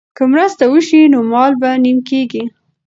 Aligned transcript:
که 0.17 0.23
مرسته 0.31 0.65
وشي 0.73 1.01
نو 1.13 1.19
مال 1.31 1.51
به 1.61 1.69
نیم 1.83 1.97
کیږي. 2.09 2.43